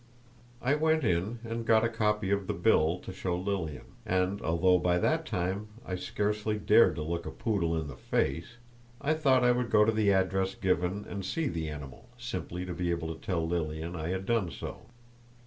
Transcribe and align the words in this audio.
I 0.63 0.73
went 0.73 1.03
in 1.03 1.37
and 1.43 1.63
got 1.63 1.83
a 1.83 1.87
copy 1.87 2.31
of 2.31 2.47
the 2.47 2.55
bill 2.55 2.97
to 3.01 3.13
show 3.13 3.37
Lilian, 3.37 3.83
and, 4.03 4.41
although 4.41 4.79
by 4.79 4.97
that 4.97 5.27
time 5.27 5.67
I 5.85 5.95
scarcely 5.95 6.57
dared 6.57 6.95
to 6.95 7.03
look 7.03 7.27
a 7.27 7.29
poodle 7.29 7.79
in 7.79 7.85
the 7.87 7.95
face, 7.95 8.57
I 8.99 9.13
thought 9.13 9.43
I 9.43 9.51
would 9.51 9.69
go 9.69 9.85
to 9.85 9.91
the 9.91 10.11
address 10.11 10.55
given 10.55 11.05
and 11.07 11.23
see 11.23 11.47
the 11.47 11.69
animal, 11.69 12.09
simply 12.17 12.65
to 12.65 12.73
be 12.73 12.89
able 12.89 13.13
to 13.13 13.21
tell 13.21 13.47
Lilian 13.47 13.95
I 13.95 14.07
had 14.07 14.25
done 14.25 14.49
so. 14.49 14.79